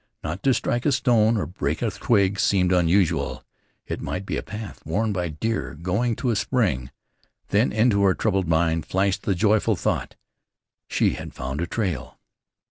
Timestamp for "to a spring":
6.15-6.89